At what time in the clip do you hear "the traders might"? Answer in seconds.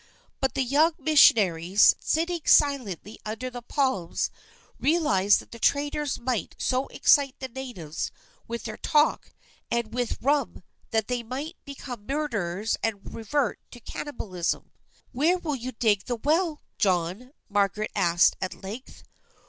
5.51-6.55